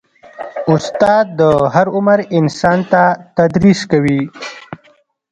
استاد 0.73 1.25
د 1.39 1.41
هر 1.73 1.87
عمر 1.95 2.19
انسان 2.39 2.79
ته 2.91 3.01
تدریس 3.37 3.79
کوي. 3.91 4.21